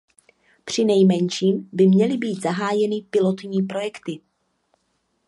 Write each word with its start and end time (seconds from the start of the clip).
Přinejmenším 0.65 1.69
by 1.71 1.87
měly 1.87 2.17
být 2.17 2.41
zahájeny 2.41 3.01
pilotní 3.09 3.61
projekty. 3.61 4.19